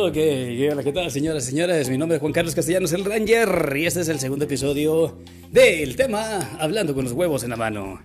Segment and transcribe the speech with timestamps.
[0.00, 0.16] Ok,
[0.70, 1.90] hola, ¿qué tal, señoras y señores?
[1.90, 5.18] Mi nombre es Juan Carlos Castellanos, el Ranger, y este es el segundo episodio
[5.50, 8.00] del tema Hablando con los huevos en la mano.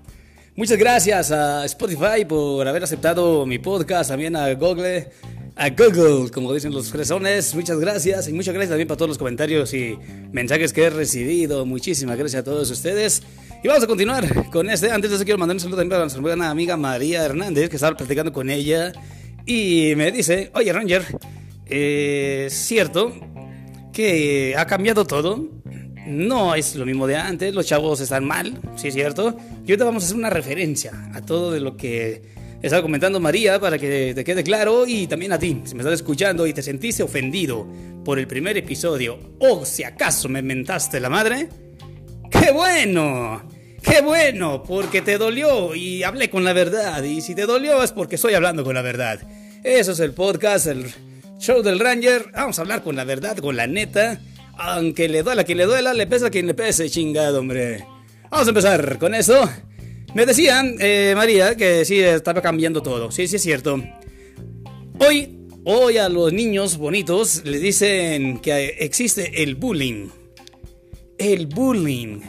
[0.56, 5.12] Muchas gracias a Spotify por haber aceptado mi podcast, también a Google,
[5.56, 7.54] a Google, como dicen los fresones.
[7.54, 9.96] Muchas gracias y muchas gracias también para todos los comentarios y
[10.32, 11.64] mensajes que he recibido.
[11.64, 13.22] Muchísimas gracias a todos ustedes.
[13.64, 14.90] Y vamos a continuar con este.
[14.90, 17.76] Antes de eso quiero mandar un saludo también a nuestra buena amiga María Hernández, que
[17.76, 18.94] estaba platicando con ella
[19.46, 21.06] y me dice, oye Ranger,
[21.76, 23.12] eh, cierto
[23.92, 25.50] que ha cambiado todo
[26.06, 29.36] no es lo mismo de antes, los chavos están mal, sí es cierto.
[29.66, 32.22] Y ahorita vamos a hacer una referencia a todo de lo que
[32.62, 35.96] estaba comentando María para que te quede claro y también a ti, si me estás
[35.96, 37.68] escuchando y te sentiste ofendido
[38.06, 41.50] por el primer episodio o si acaso me mentaste la madre,
[42.30, 43.50] ¡qué bueno!
[43.82, 44.64] ¡Qué bueno!
[44.64, 47.04] Porque te dolió y hablé con la verdad.
[47.04, 49.20] Y si te dolió es porque estoy hablando con la verdad.
[49.64, 50.68] Eso es el podcast,
[51.44, 52.32] show del Ranger.
[52.34, 54.22] Vamos a hablar con la verdad, con la neta.
[54.58, 57.86] Aunque le duela a quien le duela, le pesa a quien le pese, chingado, hombre.
[58.32, 59.50] Vamos a empezar con eso.
[60.14, 63.12] Me decían, eh, María, que sí estaba cambiando todo.
[63.12, 63.84] Sí, sí es cierto.
[65.00, 70.08] Hoy, hoy a los niños bonitos les dicen que existe el bullying.
[71.18, 72.22] El bullying.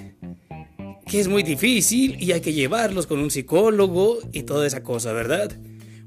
[1.06, 5.12] Que es muy difícil y hay que llevarlos con un psicólogo y toda esa cosa,
[5.12, 5.52] ¿verdad?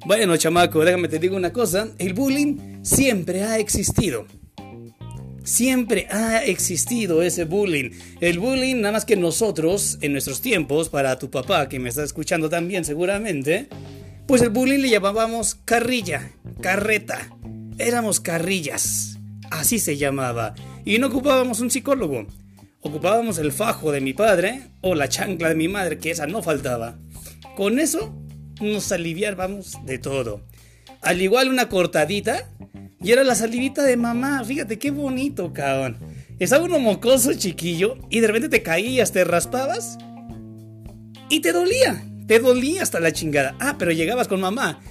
[0.05, 1.89] Bueno, chamaco, déjame te digo una cosa.
[1.97, 4.25] El bullying siempre ha existido.
[5.43, 7.91] Siempre ha existido ese bullying.
[8.21, 12.03] El bullying, nada más que nosotros, en nuestros tiempos, para tu papá, que me está
[12.03, 13.67] escuchando también seguramente,
[14.27, 16.31] pues el bullying le llamábamos carrilla,
[16.61, 17.29] carreta.
[17.77, 19.17] Éramos carrillas.
[19.49, 20.53] Así se llamaba.
[20.85, 22.27] Y no ocupábamos un psicólogo.
[22.81, 26.43] Ocupábamos el fajo de mi padre o la chancla de mi madre, que esa no
[26.43, 26.97] faltaba.
[27.55, 28.13] Con eso
[28.61, 30.41] nos aliviábamos de todo.
[31.01, 32.49] Al igual una cortadita
[33.01, 34.43] y era la salivita de mamá.
[34.43, 35.97] Fíjate qué bonito, cabrón.
[36.39, 39.97] Estaba uno mocoso chiquillo y de repente te caías, te raspabas
[41.29, 42.03] y te dolía.
[42.27, 43.55] Te dolía hasta la chingada.
[43.59, 44.81] Ah, pero llegabas con mamá.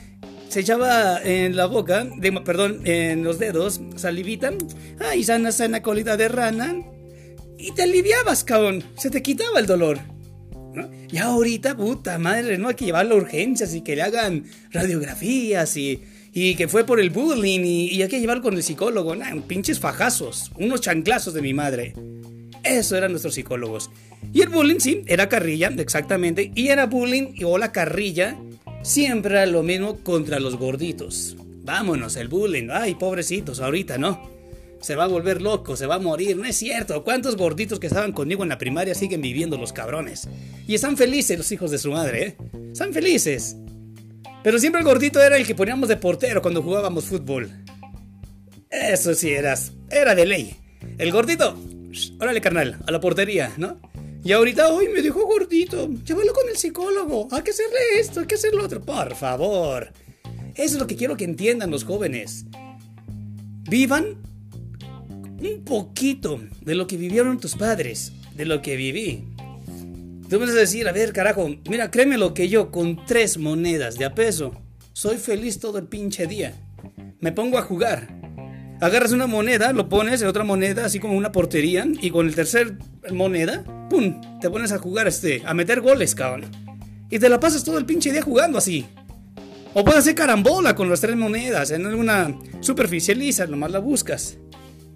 [0.48, 2.06] Se echaba en la boca,
[2.44, 4.52] perdón, en los dedos, salivita.
[5.00, 6.74] Ay, sana, sana colita de rana.
[7.58, 8.82] Y te aliviabas, cabrón.
[8.96, 9.98] Se te quitaba el dolor.
[10.76, 10.88] ¿No?
[11.10, 15.76] Y ahorita, puta madre, no hay que llevarlo a urgencias y que le hagan radiografías
[15.76, 16.00] y
[16.38, 19.16] y que fue por el bullying y, hay que llevarlo con el psicólogo.
[19.16, 21.94] Nah, pinches fajazos, unos chanclazos de mi madre.
[22.62, 23.90] Eso eran nuestros psicólogos.
[24.34, 26.52] Y el bullying, sí, era carrilla, exactamente.
[26.54, 28.36] Y era bullying o la carrilla,
[28.82, 31.38] siempre era lo mismo contra los gorditos.
[31.64, 32.68] Vámonos, el bullying.
[32.70, 34.35] Ay, pobrecitos, ahorita no.
[34.80, 36.36] Se va a volver loco, se va a morir.
[36.36, 37.02] No es cierto.
[37.02, 40.28] ¿Cuántos gorditos que estaban conmigo en la primaria siguen viviendo los cabrones?
[40.66, 42.36] Y están felices los hijos de su madre, ¿eh?
[42.72, 43.56] Están felices.
[44.42, 47.50] Pero siempre el gordito era el que poníamos de portero cuando jugábamos fútbol.
[48.70, 50.56] Eso sí, eras, era de ley.
[50.98, 51.58] El gordito,
[52.20, 53.80] órale carnal, a la portería, ¿no?
[54.22, 58.26] Y ahorita, hoy me dijo gordito, llévalo con el psicólogo, hay que hacerle esto, hay
[58.26, 58.80] que hacerle otro.
[58.80, 59.92] Por favor.
[60.54, 62.44] Eso es lo que quiero que entiendan los jóvenes.
[63.68, 64.16] Vivan
[65.40, 69.24] un poquito de lo que vivieron tus padres, de lo que viví.
[70.28, 73.38] Tú me vas a decir, a ver, carajo, mira, créeme lo que yo con tres
[73.38, 74.52] monedas de a peso
[74.92, 76.54] soy feliz todo el pinche día.
[77.20, 78.08] Me pongo a jugar.
[78.80, 82.34] Agarras una moneda, lo pones en otra moneda, así como una portería, y con el
[82.34, 82.78] tercer
[83.12, 84.20] moneda, ¡pum!
[84.40, 86.50] Te pones a jugar, este, a meter goles, cabrón.
[87.10, 88.86] Y te la pasas todo el pinche día jugando así.
[89.74, 94.38] O puedes hacer carambola con las tres monedas en alguna superficie lisa, nomás la buscas.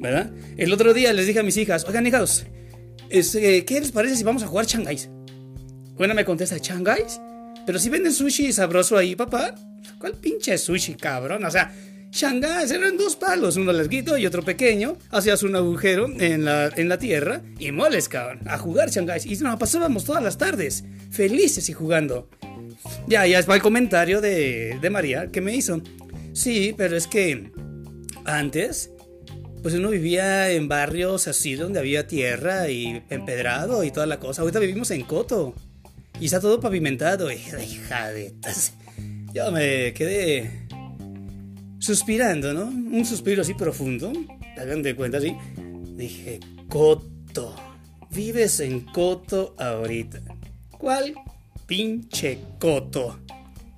[0.01, 0.33] ¿Verdad?
[0.57, 2.47] El otro día les dije a mis hijas, oigan, hijos,
[3.11, 5.11] este, ¿qué les parece si vamos a jugar changáis?
[5.95, 7.21] Bueno, me contesta, ¿Changáis?
[7.67, 9.55] Pero si venden sushi sabroso ahí, papá.
[9.99, 11.45] ¿Cuál pinche sushi, cabrón?
[11.45, 11.71] O sea,
[12.11, 14.97] Shanghái eran dos palos, uno larguito y otro pequeño.
[15.11, 19.21] Hacías un agujero en la, en la tierra y moles, cabrón, a jugar Shanghái.
[19.25, 22.29] Y nos pasábamos todas las tardes, felices y jugando.
[23.07, 25.83] Ya, ya va el comentario de, de María que me hizo.
[26.33, 27.53] Sí, pero es que
[28.25, 28.91] antes,
[29.63, 34.43] pues uno vivía en barrios así donde había tierra y empedrado y toda la cosa.
[34.43, 35.55] Ahorita vivimos en Coto.
[36.19, 37.31] Y está todo pavimentado.
[37.33, 38.35] Hija de...
[39.33, 40.67] Yo me quedé
[41.79, 42.65] suspirando, ¿no?
[42.65, 44.13] Un suspiro así profundo.
[44.59, 45.35] Hagan de cuenta así.
[45.97, 47.55] Dije, Coto.
[48.11, 50.21] Vives en Coto ahorita.
[50.77, 51.15] ¿Cuál
[51.67, 53.21] pinche Coto?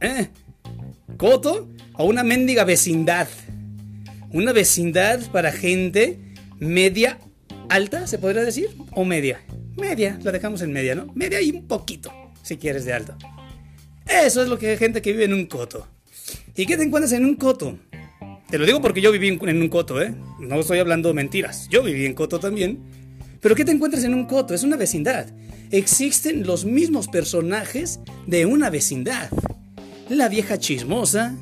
[0.01, 0.29] ¿Eh?
[1.17, 1.69] ¿Coto?
[1.95, 3.29] O una mendiga vecindad.
[4.33, 6.19] Una vecindad para gente
[6.59, 7.19] media
[7.69, 9.41] alta, se podría decir, o media.
[9.77, 11.07] Media, la dejamos en media, ¿no?
[11.15, 12.13] Media y un poquito
[12.43, 13.17] si quieres de alto.
[14.07, 15.87] Eso es lo que hay gente que vive en un coto.
[16.57, 17.79] ¿Y qué te encuentras en un coto?
[18.49, 20.15] Te lo digo porque yo viví en un coto, ¿eh?
[20.39, 21.69] No estoy hablando mentiras.
[21.71, 22.81] Yo viví en coto también.
[23.41, 24.55] Pero ¿qué te encuentras en un coto?
[24.55, 25.27] Es una vecindad.
[25.71, 29.31] Existen los mismos personajes de una vecindad.
[30.09, 31.35] La vieja chismosa,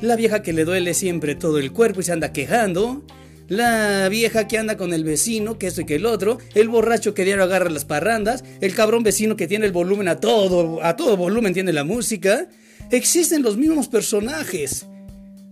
[0.00, 3.04] la vieja que le duele siempre todo el cuerpo y se anda quejando,
[3.48, 7.14] la vieja que anda con el vecino, que esto y que el otro, el borracho
[7.14, 10.96] que diario agarra las parrandas, el cabrón vecino que tiene el volumen a todo, a
[10.96, 12.48] todo volumen tiene la música.
[12.90, 14.86] Existen los mismos personajes.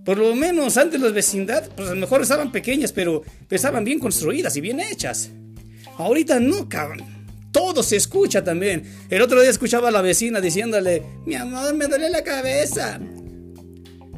[0.05, 3.99] Por lo menos antes las vecindades, pues a lo mejor estaban pequeñas, pero estaban bien
[3.99, 5.31] construidas y bien hechas.
[5.97, 7.17] Ahorita no, cabrón.
[7.51, 8.85] Todo se escucha también.
[9.09, 13.01] El otro día escuchaba a la vecina diciéndole, mi amor, me duele la cabeza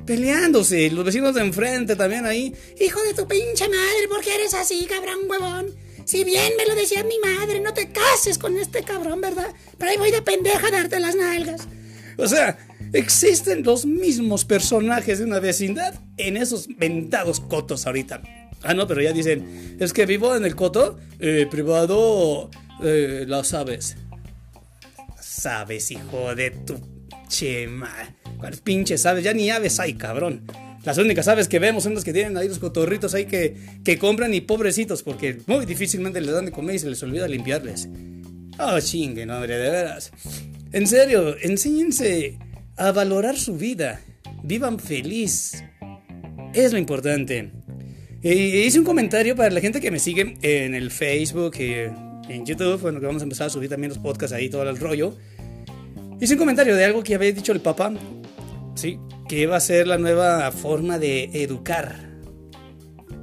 [0.09, 0.91] peleándose.
[0.91, 2.55] Los vecinos de enfrente también ahí.
[2.81, 5.67] Hijo de tu pinche madre, ¿por qué eres así, cabrón huevón?
[6.07, 9.55] Si bien me lo decía mi madre, no te cases con este cabrón, ¿verdad?
[9.77, 11.69] Pero ahí voy de pendeja a darte las nalgas.
[12.17, 12.59] O sea,
[12.95, 18.23] existen los mismos personajes de una vecindad en esos ventados cotos ahorita.
[18.63, 22.51] Ah, no, pero ya dicen, es que vivo en el coto eh, privado,
[22.83, 23.99] eh, lo sabes.
[25.21, 26.81] Sabes, hijo de tu
[27.29, 28.18] chema.
[28.39, 29.25] ¿Cuáles pinches aves?
[29.25, 30.43] Ya ni aves hay, cabrón.
[30.85, 33.99] Las únicas aves que vemos son las que tienen ahí los cotorritos ahí que, que
[33.99, 37.89] compran y pobrecitos, porque muy difícilmente les dan de comer y se les olvida limpiarles.
[38.59, 40.13] Oh, chingue, no, hombre, de veras.
[40.73, 42.39] En serio, enséñense
[42.77, 44.01] a valorar su vida.
[44.43, 45.65] Vivan feliz.
[46.55, 47.51] Es lo importante.
[48.23, 51.73] hice un comentario para la gente que me sigue en el Facebook y
[52.33, 54.77] en YouTube, bueno, que vamos a empezar a subir también los podcasts ahí, todo el
[54.77, 55.17] rollo.
[56.21, 57.93] Hice un comentario de algo que había dicho el Papa
[58.79, 59.01] ¿sí?
[59.29, 62.09] que va a ser la nueva forma de educar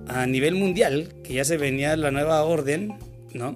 [0.07, 2.93] a nivel mundial, que ya se venía la nueva orden,
[3.33, 3.55] ¿no?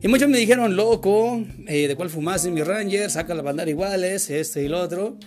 [0.00, 3.10] Y muchos me dijeron, loco, eh, ¿de cuál fumaste mi Ranger?
[3.10, 5.18] Saca la bandera iguales, este y lo otro.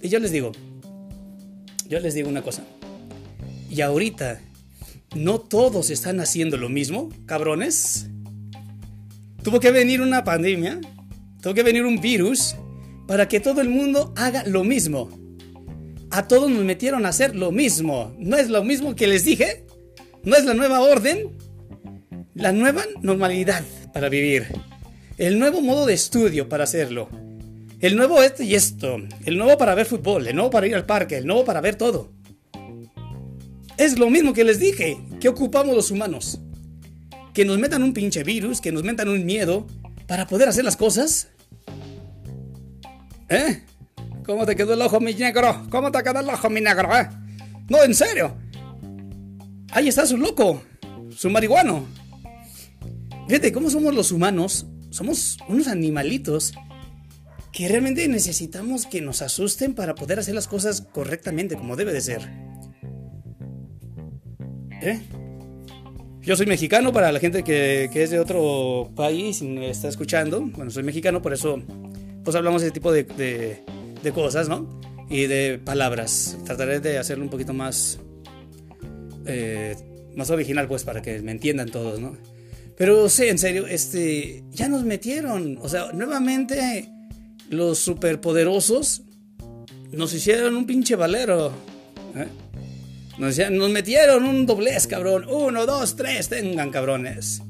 [0.00, 0.52] Y yo les digo,
[1.86, 2.64] yo les digo una cosa.
[3.70, 4.40] Y ahorita,
[5.14, 8.08] ¿no todos están haciendo lo mismo, cabrones?
[9.42, 10.80] Tuvo que venir una pandemia,
[11.42, 12.56] tuvo que venir un virus
[13.06, 15.25] para que todo el mundo haga lo mismo
[16.16, 18.14] a todos nos metieron a hacer lo mismo.
[18.18, 19.66] ¿No es lo mismo que les dije?
[20.24, 21.36] ¿No es la nueva orden?
[22.32, 24.46] La nueva normalidad para vivir.
[25.18, 27.10] El nuevo modo de estudio para hacerlo.
[27.80, 28.96] El nuevo esto y esto.
[29.26, 30.26] El nuevo para ver fútbol.
[30.26, 31.18] El nuevo para ir al parque.
[31.18, 32.14] El nuevo para ver todo.
[33.76, 34.96] Es lo mismo que les dije.
[35.20, 36.40] Que ocupamos los humanos.
[37.34, 38.62] Que nos metan un pinche virus.
[38.62, 39.66] Que nos metan un miedo.
[40.06, 41.28] Para poder hacer las cosas.
[43.28, 43.60] ¿Eh?
[44.26, 45.64] ¿Cómo te quedó el ojo, mi negro?
[45.70, 47.08] ¿Cómo te quedó el ojo, mi negro, eh?
[47.68, 48.36] No, en serio.
[49.70, 50.62] Ahí está su loco,
[51.10, 51.86] su marihuano.
[53.28, 54.66] Fíjate, ¿cómo somos los humanos?
[54.90, 56.54] Somos unos animalitos
[57.52, 62.00] que realmente necesitamos que nos asusten para poder hacer las cosas correctamente, como debe de
[62.00, 62.22] ser.
[64.82, 65.02] ¿Eh?
[66.22, 70.40] Yo soy mexicano, para la gente que, es de otro país y me está escuchando.
[70.40, 71.62] Bueno, soy mexicano, por eso
[72.24, 73.04] pues hablamos de ese tipo de
[74.12, 74.80] cosas, ¿no?
[75.08, 76.38] Y de palabras.
[76.44, 77.98] Trataré de hacerlo un poquito más,
[79.26, 79.76] eh,
[80.16, 82.16] más original, pues, para que me entiendan todos, ¿no?
[82.76, 85.58] Pero sí, en serio, este, ya nos metieron.
[85.62, 86.90] O sea, nuevamente
[87.48, 89.02] los superpoderosos
[89.92, 91.52] nos hicieron un pinche valero.
[92.14, 92.26] ¿eh?
[93.18, 95.24] Nos, nos metieron un doblez, cabrón.
[95.28, 97.42] Uno, dos, tres, tengan, cabrones.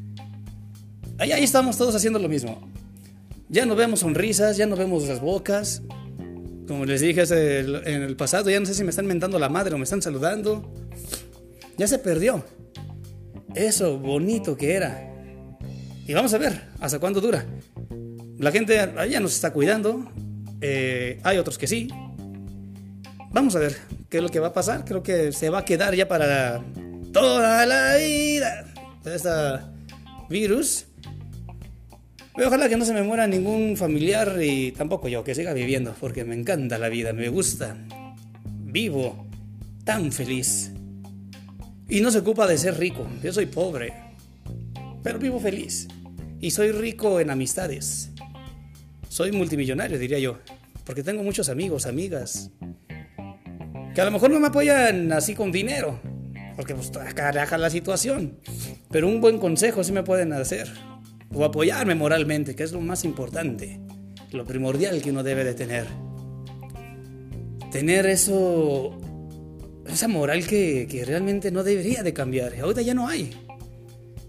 [1.19, 2.71] Ahí, ahí estamos todos haciendo lo mismo.
[3.49, 5.83] Ya no vemos sonrisas, ya no vemos las bocas,
[6.67, 9.75] como les dije en el pasado, ya no sé si me están mentando la madre
[9.75, 10.73] o me están saludando.
[11.77, 12.45] Ya se perdió.
[13.55, 15.13] Eso bonito que era.
[16.07, 17.45] Y vamos a ver hasta cuándo dura.
[18.39, 18.75] La gente
[19.11, 20.11] ya nos está cuidando.
[20.61, 21.89] Eh, hay otros que sí.
[23.31, 23.77] Vamos a ver
[24.09, 24.85] qué es lo que va a pasar.
[24.85, 26.65] Creo que se va a quedar ya para
[27.13, 28.65] toda la vida.
[29.05, 29.31] Este
[30.29, 30.86] virus
[32.45, 36.25] ojalá que no se me muera ningún familiar y tampoco yo, que siga viviendo, porque
[36.25, 37.77] me encanta la vida, me gusta.
[38.45, 39.27] Vivo
[39.85, 40.73] tan feliz.
[41.89, 43.95] Y no se ocupa de ser rico, yo soy pobre,
[45.03, 45.89] pero vivo feliz.
[46.41, 48.11] Y soy rico en amistades.
[49.09, 50.39] Soy multimillonario, diría yo,
[50.85, 52.51] porque tengo muchos amigos, amigas,
[53.95, 56.01] que a lo mejor no me apoyan así con dinero,
[56.55, 58.39] porque pues caraja la situación,
[58.91, 60.69] pero un buen consejo sí me pueden hacer
[61.37, 63.79] o apoyarme moralmente, que es lo más importante,
[64.33, 65.87] lo primordial que uno debe de tener.
[67.71, 68.99] Tener eso,
[69.87, 72.59] esa moral que, que realmente no debería de cambiar.
[72.59, 73.31] Ahorita ya no hay.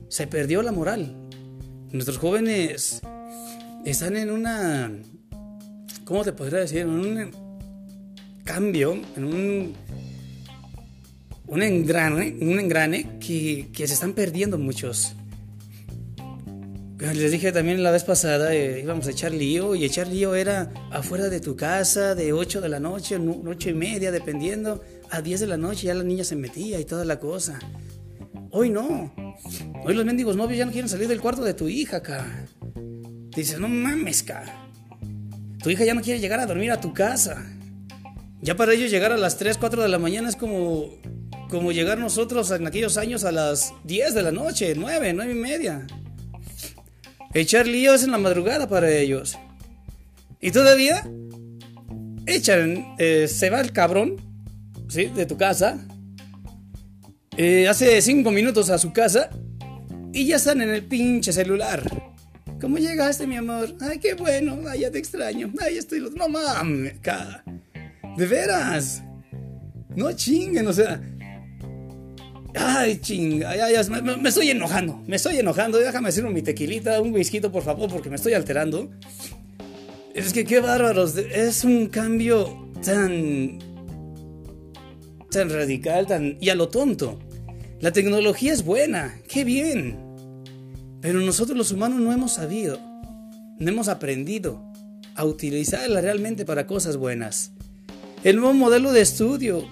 [0.10, 1.16] Se perdió la moral.
[1.92, 3.02] Nuestros jóvenes
[3.86, 4.92] están en una,
[6.04, 6.80] ¿cómo te podría decir?
[6.80, 7.32] En un
[8.44, 9.74] cambio, en un
[11.48, 15.16] un engrane, un engrane que, que se están perdiendo muchos.
[17.00, 20.72] Les dije también la vez pasada, eh, íbamos a echar lío y echar lío era
[20.90, 25.42] afuera de tu casa de 8 de la noche, 8 y media, dependiendo, a 10
[25.42, 27.60] de la noche ya la niña se metía y toda la cosa.
[28.50, 29.14] Hoy no.
[29.86, 32.48] Hoy los mendigos novios ya no quieren salir del cuarto de tu hija, acá.
[33.36, 34.44] Dices, no mames, ca.
[35.62, 37.46] Tu hija ya no quiere llegar a dormir a tu casa.
[38.42, 40.96] Ya para ellos llegar a las 3, 4 de la mañana es como,
[41.52, 45.36] como llegar nosotros en aquellos años a las 10 de la noche, 9, 9 y
[45.36, 45.86] media.
[47.38, 49.38] Echar líos en la madrugada para ellos.
[50.42, 51.08] Y todavía
[52.26, 54.16] echan, eh, se va el cabrón,
[54.90, 55.06] ¿sí?
[55.06, 55.78] De tu casa.
[57.38, 59.30] Eh, hace cinco minutos a su casa
[60.14, 61.84] y ya están en el pinche celular.
[62.60, 63.76] ¿Cómo llegaste, mi amor?
[63.82, 64.58] Ay, qué bueno.
[64.68, 65.54] Ay, ya te extraño.
[65.62, 66.00] Ay, estoy...
[66.16, 66.96] No mames.
[68.18, 69.04] De veras.
[69.96, 71.00] No chinguen, o sea...
[72.56, 73.54] Ay, chinga,
[74.20, 75.78] me, estoy enojando, me estoy enojando.
[75.78, 78.90] Déjame hacer mi tequilita, un whisky, por favor, porque me estoy alterando.
[80.14, 83.60] Es que qué bárbaros, es un cambio tan.
[85.30, 86.38] tan radical, tan.
[86.40, 87.20] y a lo tonto.
[87.80, 89.98] La tecnología es buena, qué bien.
[91.02, 92.80] Pero nosotros los humanos no hemos sabido,
[93.60, 94.64] no hemos aprendido
[95.16, 97.52] a utilizarla realmente para cosas buenas.
[98.24, 99.64] El nuevo modelo de estudio,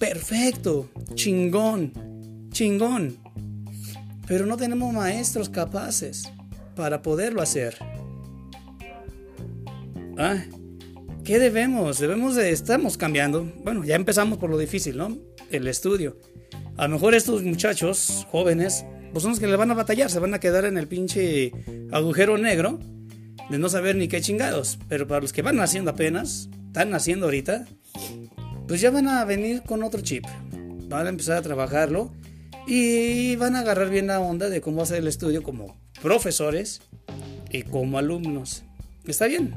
[0.00, 2.13] perfecto, chingón
[2.54, 3.18] chingón.
[4.26, 6.30] Pero no tenemos maestros capaces
[6.74, 7.76] para poderlo hacer.
[10.16, 10.42] Ah,
[11.24, 11.98] ¿qué debemos?
[11.98, 12.50] Debemos de...
[12.50, 13.52] Estamos cambiando.
[13.62, 15.18] Bueno, ya empezamos por lo difícil, ¿no?
[15.50, 16.18] El estudio.
[16.76, 20.20] A lo mejor estos muchachos jóvenes, pues son los que le van a batallar, se
[20.20, 21.52] van a quedar en el pinche
[21.92, 22.78] agujero negro
[23.50, 24.78] de no saber ni qué chingados.
[24.88, 27.66] Pero para los que van naciendo apenas, están naciendo ahorita,
[28.66, 30.24] pues ya van a venir con otro chip.
[30.88, 32.12] Van a empezar a trabajarlo
[32.66, 36.82] y van a agarrar bien la onda de cómo hacer el estudio como profesores
[37.50, 38.64] y como alumnos.
[39.06, 39.54] Está bien.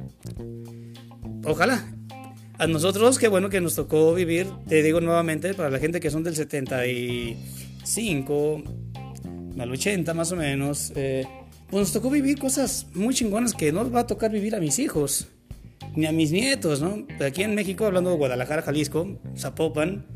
[1.45, 1.93] Ojalá.
[2.59, 6.09] A nosotros, qué bueno que nos tocó vivir, te digo nuevamente, para la gente que
[6.09, 8.63] son del 75
[9.59, 11.23] al 80 más o menos, eh,
[11.69, 14.79] pues nos tocó vivir cosas muy chingonas que no va a tocar vivir a mis
[14.79, 15.27] hijos,
[15.95, 17.05] ni a mis nietos, ¿no?
[17.23, 20.07] Aquí en México, hablando de Guadalajara, Jalisco, Zapopan,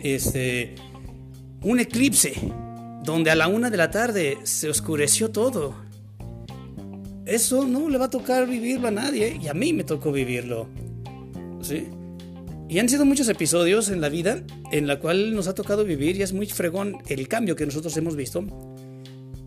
[0.00, 0.76] este
[1.64, 2.34] un eclipse,
[3.04, 5.74] donde a la una de la tarde se oscureció todo.
[7.24, 10.68] Eso no le va a tocar vivirlo a nadie y a mí me tocó vivirlo.
[11.62, 11.88] ¿Sí?
[12.68, 14.42] Y han sido muchos episodios en la vida
[14.72, 17.96] en la cual nos ha tocado vivir y es muy fregón el cambio que nosotros
[17.96, 18.44] hemos visto.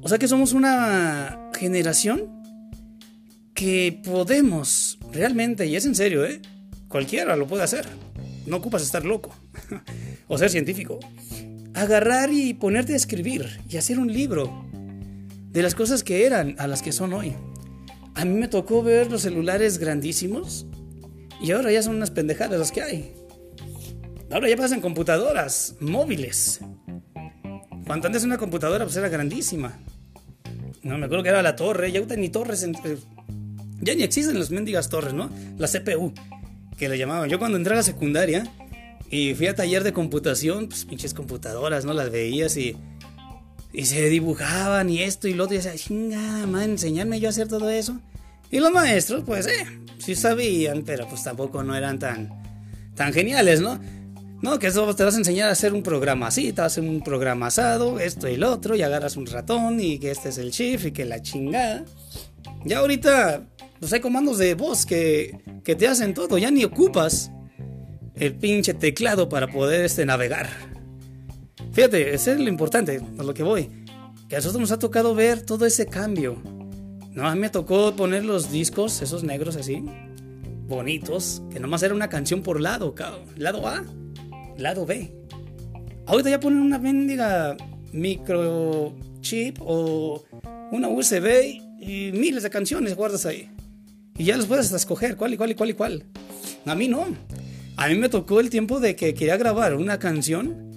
[0.01, 2.31] O sea que somos una generación
[3.53, 6.41] que podemos realmente, y es en serio, ¿eh?
[6.87, 7.85] Cualquiera lo puede hacer.
[8.45, 9.33] No ocupas estar loco
[10.27, 10.99] o ser científico
[11.75, 14.65] agarrar y ponerte a escribir y hacer un libro
[15.51, 17.33] de las cosas que eran a las que son hoy.
[18.15, 20.65] A mí me tocó ver los celulares grandísimos
[21.41, 23.13] y ahora ya son unas pendejadas las que hay.
[24.31, 26.61] Ahora ya pasan computadoras móviles.
[27.85, 29.77] Cuando antes una computadora pues era grandísima.
[30.81, 32.67] No, me acuerdo que era la torre, ya ni torres,
[33.81, 35.29] ya ni existen las mendigas torres, ¿no?
[35.57, 36.13] La CPU,
[36.77, 37.29] que le llamaban.
[37.29, 38.43] Yo cuando entré a la secundaria,
[39.09, 41.93] y fui a taller de computación, pues pinches computadoras, ¿no?
[41.93, 42.75] Las veías y,
[43.71, 45.55] y se dibujaban y esto y lo otro.
[45.55, 47.99] Y decía, chinga, man, enseñarme yo a hacer todo eso.
[48.51, 49.65] Y los maestros, pues, eh,
[49.97, 52.29] sí sabían, pero pues tampoco no eran tan,
[52.95, 53.79] tan geniales, ¿no?
[54.41, 56.79] No, que eso te vas a enseñar a hacer un programa así, te vas a
[56.79, 60.29] hacer un programa asado, esto y lo otro, y agarras un ratón y que este
[60.29, 61.83] es el shift y que la chingada.
[62.63, 63.47] Ya ahorita,
[63.79, 67.31] pues hay comandos de voz que, que te hacen todo, ya ni ocupas
[68.17, 70.49] el pinche teclado para poder este, navegar.
[71.73, 73.69] Fíjate, ese es lo importante, a lo que voy.
[74.29, 76.41] Que a nosotros nos ha tocado ver todo ese cambio.
[77.11, 79.83] No, a me tocó poner los discos, esos negros así,
[80.67, 82.93] bonitos, que nomás era una canción por lado,
[83.37, 83.83] lado A,
[84.57, 85.13] lado B.
[86.07, 87.55] Ahorita ya ponen una mendiga
[87.91, 90.23] microchip o
[90.71, 93.49] una USB y miles de canciones guardas ahí.
[94.17, 96.03] Y ya los puedes escoger cuál y cuál y cuál y cuál.
[96.65, 97.05] A mí no.
[97.77, 100.71] A mí me tocó el tiempo de que quería grabar una canción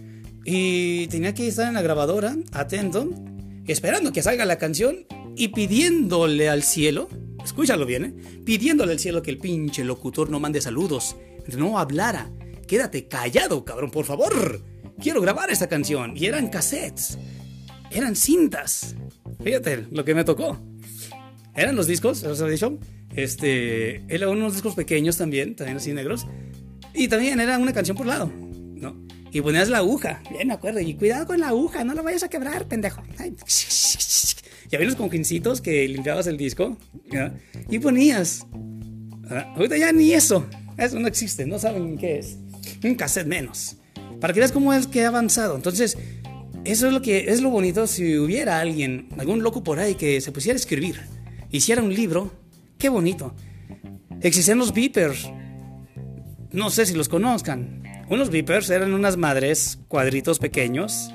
[0.45, 3.09] y tenía que estar en la grabadora, atento,
[3.67, 7.09] esperando que salga la canción y pidiéndole al cielo,
[7.45, 8.15] escúchalo bien, ¿eh?
[8.45, 11.17] pidiéndole al cielo que el pinche locutor no mande saludos,
[11.57, 12.31] no hablara.
[12.67, 14.63] Quédate callado, cabrón, por favor.
[15.01, 16.15] Quiero grabar esta canción.
[16.17, 17.19] Y eran cassettes,
[17.91, 18.97] eran cintas.
[19.43, 20.61] Fíjate lo que me tocó.
[21.55, 22.79] Eran los discos, ¿os he dicho?
[23.15, 26.27] Este, eran unos discos pequeños también, también así negros.
[26.95, 28.31] Y también era una canción por lado.
[28.81, 28.97] ¿no?
[29.31, 32.23] Y ponías la aguja, bien me acuerdo, y cuidado con la aguja, no la vayas
[32.23, 33.03] a quebrar, pendejo.
[34.71, 36.77] y había los conjincitos que limpiabas el disco,
[37.69, 38.47] y ponías.
[39.55, 40.47] Ahorita ya ni eso,
[40.79, 42.39] eso no existe, no saben qué es.
[42.83, 43.77] Un cassette menos.
[44.21, 45.55] Para que veas cómo es que ha avanzado.
[45.57, 45.99] Entonces,
[46.65, 50.21] eso es lo que es lo bonito si hubiera alguien, algún loco por ahí que
[50.21, 51.01] se pusiera a escribir,
[51.51, 52.33] hiciera un libro,
[52.79, 53.35] qué bonito.
[54.21, 55.31] Existían los beepers.
[56.53, 57.83] No sé si los conozcan.
[58.09, 61.11] Unos beepers eran unas madres, cuadritos pequeños,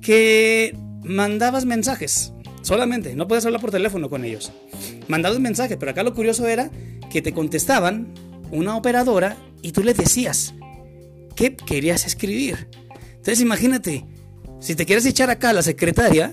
[0.00, 2.32] que mandabas mensajes.
[2.62, 4.52] Solamente, no podías hablar por teléfono con ellos.
[5.08, 6.70] Mandabas mensajes, pero acá lo curioso era
[7.10, 8.14] que te contestaban
[8.50, 10.54] una operadora y tú le decías
[11.36, 12.68] qué querías escribir.
[13.10, 14.06] Entonces imagínate,
[14.60, 16.32] si te quieres echar acá a la secretaria,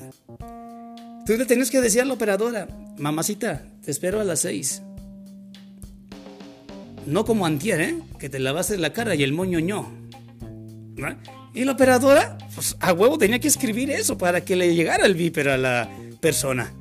[1.25, 4.81] tú le tenías que decir a la operadora, mamacita, te espero a las seis.
[7.07, 7.95] No como antier, ¿eh?
[8.19, 9.89] Que te lavaste la cara y el moño ño.
[11.53, 15.15] Y la operadora, pues a huevo tenía que escribir eso para que le llegara el
[15.15, 16.73] viper a la persona.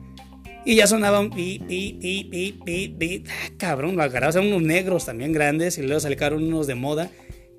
[0.64, 3.25] Y ya sonaban pi, pi, pi, pi, pi, pi.
[3.28, 7.09] Ah, cabrón, lo agarrabas a unos negros también grandes y luego sacaron unos de moda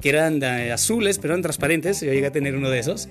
[0.01, 2.01] que eran azules, pero eran transparentes.
[2.01, 3.07] Yo llegué a tener uno de esos.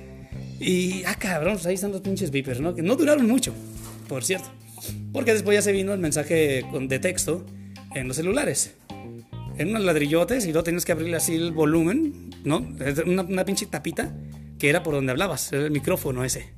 [0.61, 2.75] Y, ah, cabrón, pues ahí están los pinches vipers, ¿no?
[2.75, 3.55] Que no duraron mucho,
[4.07, 4.51] por cierto.
[5.15, 7.47] Porque después ya se vino el mensaje de texto
[7.95, 8.75] en los celulares.
[9.59, 12.67] En unos ladrillotes y luego tenías que abrirle así el volumen, ¿no?
[13.07, 14.15] Una, una pinche tapita
[14.59, 16.53] que era por donde hablabas, el micrófono ese.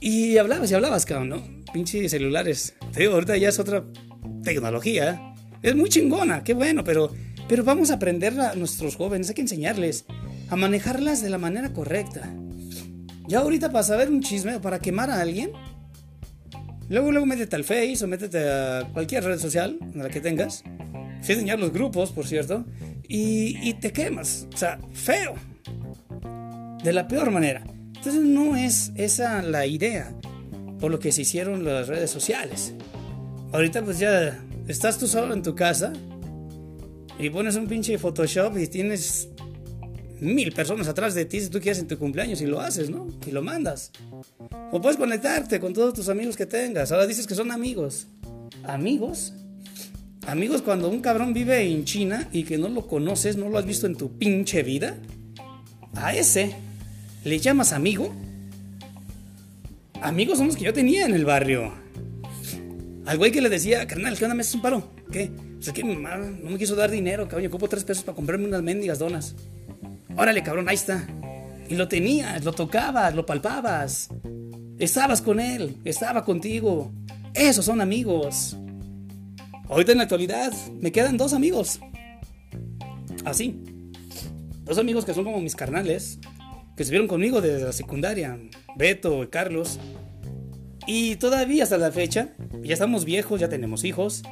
[0.00, 1.42] Y hablabas y hablabas, cabrón, ¿no?
[1.72, 2.74] Pinches celulares.
[2.92, 3.84] Te digo, ahorita ya es otra
[4.42, 5.34] tecnología.
[5.62, 7.10] Es muy chingona, qué bueno, pero,
[7.48, 10.04] pero vamos a aprender a nuestros jóvenes, hay que enseñarles
[10.50, 12.34] a manejarlas de la manera correcta.
[13.26, 15.52] Ya ahorita para saber un chisme o para quemar a alguien,
[16.90, 20.62] luego luego métete al Face o métete a cualquier red social en la que tengas,
[21.24, 22.64] sin enseñar los grupos, por cierto,
[23.08, 25.34] y, y te quemas, o sea, feo,
[26.82, 27.64] de la peor manera.
[27.96, 30.14] Entonces no es esa la idea
[30.78, 32.74] por lo que se hicieron las redes sociales.
[33.52, 35.92] Ahorita pues ya estás tú solo en tu casa
[37.18, 39.28] y pones un pinche Photoshop y tienes
[40.20, 43.06] mil personas atrás de ti si tú quieres en tu cumpleaños y lo haces, ¿no?
[43.26, 43.92] Y lo mandas.
[44.72, 46.92] O puedes conectarte con todos tus amigos que tengas.
[46.92, 48.08] Ahora dices que son amigos.
[48.64, 49.32] ¿Amigos?
[50.26, 53.66] Amigos cuando un cabrón vive en China y que no lo conoces, no lo has
[53.66, 54.96] visto en tu pinche vida.
[55.94, 56.54] A ese
[57.24, 58.14] le llamas amigo.
[60.00, 61.72] Amigos son los que yo tenía en el barrio.
[63.06, 64.34] Al güey que le decía, carnal, ¿qué onda?
[64.34, 64.90] ¿Me haces un paro?
[65.12, 65.30] ¿Qué?
[65.56, 67.42] Pues es que no me quiso dar dinero, cabrón.
[67.42, 69.34] Yo ocupo tres pesos para comprarme unas mendigas donas.
[70.16, 71.06] Órale, cabrón, ahí está.
[71.68, 74.08] Y lo tenías, lo tocabas, lo palpabas.
[74.78, 76.92] Estabas con él, estaba contigo.
[77.34, 78.56] Esos son amigos.
[79.68, 81.80] Ahorita en la actualidad me quedan dos amigos.
[83.24, 83.60] Así.
[84.64, 86.18] Dos amigos que son como mis carnales.
[86.76, 88.38] Que estuvieron conmigo desde la secundaria.
[88.76, 89.78] Beto y Carlos.
[90.86, 92.30] Y todavía hasta la fecha.
[92.62, 94.22] Ya estamos viejos, ya tenemos hijos.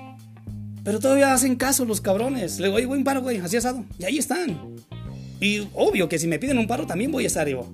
[0.85, 2.59] Pero todavía hacen caso los cabrones.
[2.59, 3.85] Le digo, buen paro, güey, así asado.
[3.99, 4.77] Y ahí están.
[5.41, 7.73] Y obvio que si me piden un paro también voy a estar yo.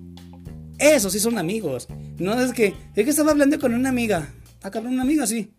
[0.78, 1.88] Esos sí son amigos.
[2.18, 4.32] No es que, es que estaba hablando con una amiga.
[4.62, 5.50] Ah, cabrón, una amiga, sí.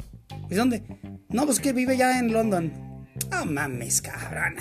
[0.50, 0.84] ¿Y dónde?
[1.32, 2.74] No, pues que vive ya en London.
[3.30, 4.56] Ah, mames, cabrón.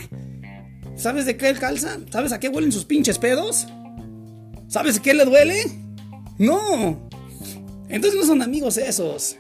[0.97, 1.99] ¿Sabes de qué él calza?
[2.11, 3.67] ¿Sabes a qué huelen sus pinches pedos?
[4.67, 5.63] ¿Sabes qué le duele?
[6.37, 7.09] No.
[7.89, 9.37] Entonces no son amigos esos.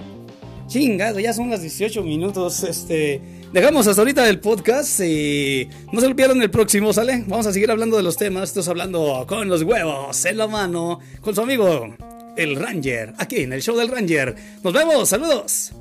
[0.69, 2.63] Chingado, ya son las 18 minutos.
[2.63, 3.21] Este.
[3.53, 7.25] Dejamos hasta ahorita el podcast y no se lo pierdan el próximo, ¿sale?
[7.27, 8.49] Vamos a seguir hablando de los temas.
[8.49, 11.95] Estamos hablando con los huevos en la mano, con su amigo,
[12.39, 14.35] el Ranger, aquí en el show del Ranger.
[14.63, 15.73] Nos vemos, saludos.